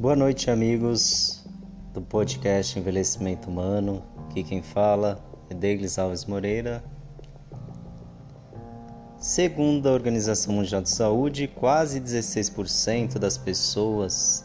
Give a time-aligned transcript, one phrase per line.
[0.00, 1.44] Boa noite, amigos
[1.92, 4.02] do podcast Envelhecimento Humano.
[4.16, 6.82] Aqui quem fala é Deiglis Alves Moreira.
[9.18, 14.42] Segundo a Organização Mundial de Saúde, quase 16% das pessoas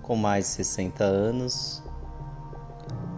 [0.00, 1.82] com mais de 60 anos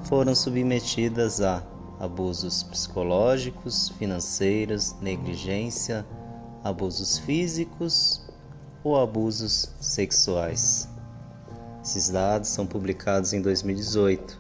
[0.07, 1.63] foram submetidas a
[2.01, 6.05] abusos psicológicos, financeiros, negligência,
[6.65, 8.29] abusos físicos
[8.83, 10.98] ou abusos sexuais.
[11.89, 14.39] Esses dados são publicados em 2018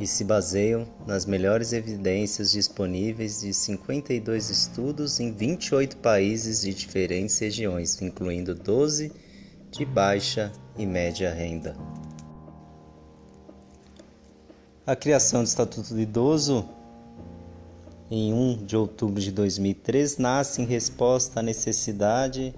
[0.00, 7.38] e se baseiam nas melhores evidências disponíveis de 52 estudos em 28 países de diferentes
[7.38, 9.12] regiões, incluindo 12
[9.70, 11.76] de baixa e média renda.
[14.86, 16.66] A criação do Estatuto do Idoso
[18.10, 22.54] em 1 de outubro de 2003 nasce em resposta à necessidade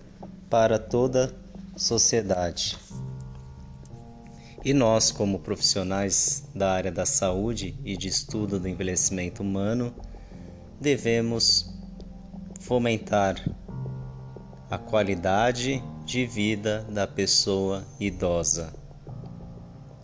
[0.50, 1.32] para toda
[1.74, 2.76] a sociedade.
[4.64, 9.94] E nós, como profissionais da área da saúde e de estudo do envelhecimento humano,
[10.80, 11.72] devemos
[12.58, 13.36] fomentar
[14.68, 18.72] a qualidade de vida da pessoa idosa,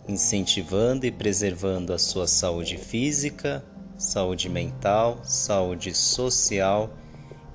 [0.07, 3.63] incentivando e preservando a sua saúde física,
[3.97, 6.89] saúde mental, saúde social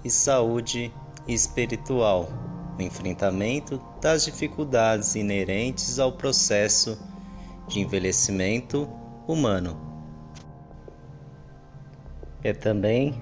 [0.04, 0.92] e saúde
[1.26, 2.28] espiritual
[2.76, 6.98] no enfrentamento das dificuldades inerentes ao processo
[7.66, 8.88] de envelhecimento
[9.26, 9.78] humano.
[12.42, 13.20] É também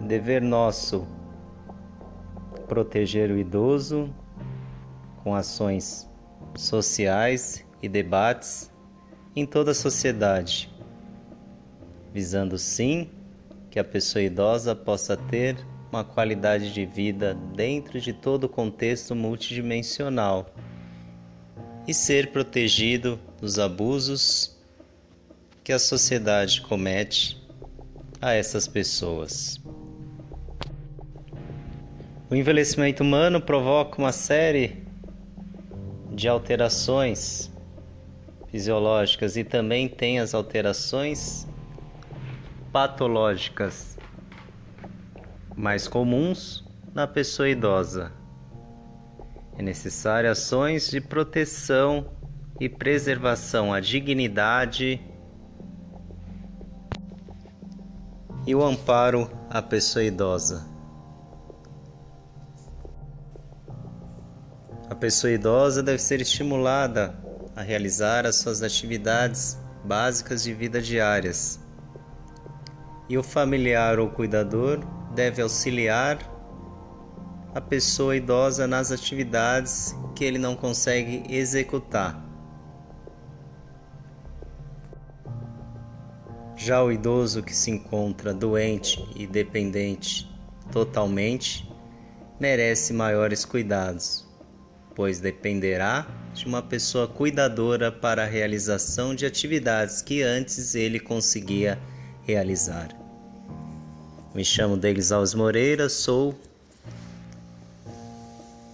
[0.00, 1.06] dever nosso
[2.68, 4.14] proteger o idoso
[5.24, 6.08] com ações
[6.54, 8.70] sociais e debates
[9.34, 10.70] em toda a sociedade,
[12.12, 13.10] visando sim
[13.70, 15.56] que a pessoa idosa possa ter
[15.90, 20.52] uma qualidade de vida dentro de todo o contexto multidimensional
[21.86, 24.56] e ser protegido dos abusos
[25.64, 27.42] que a sociedade comete
[28.20, 29.60] a essas pessoas.
[32.30, 34.84] O envelhecimento humano provoca uma série
[36.12, 37.50] de alterações
[38.48, 41.48] fisiológicas e também tem as alterações
[42.70, 43.96] patológicas
[45.56, 46.62] mais comuns
[46.92, 48.12] na pessoa idosa.
[49.56, 52.10] É necessário ações de proteção
[52.60, 55.00] e preservação à dignidade
[58.46, 60.77] e o amparo à pessoa idosa.
[64.98, 67.14] Pessoa idosa deve ser estimulada
[67.54, 71.60] a realizar as suas atividades básicas de vida diárias.
[73.08, 74.80] E o familiar ou cuidador
[75.14, 76.18] deve auxiliar
[77.54, 82.20] a pessoa idosa nas atividades que ele não consegue executar.
[86.56, 90.28] Já o idoso que se encontra doente e dependente
[90.72, 91.72] totalmente
[92.38, 94.27] merece maiores cuidados,
[94.98, 101.78] pois dependerá de uma pessoa cuidadora para a realização de atividades que antes ele conseguia
[102.26, 102.88] realizar.
[104.34, 106.34] Me chamo Delis Alves Moreira, sou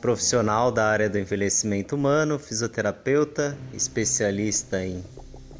[0.00, 5.04] profissional da área do envelhecimento humano, fisioterapeuta, especialista em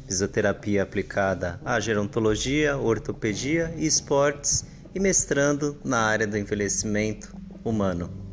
[0.07, 4.65] fisioterapia aplicada à gerontologia, ortopedia e esportes
[4.95, 8.24] e mestrando na área do envelhecimento humano.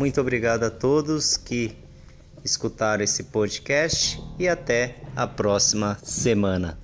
[0.00, 1.76] Muito obrigado a todos que
[2.42, 6.78] escutaram esse podcast e até a próxima semana.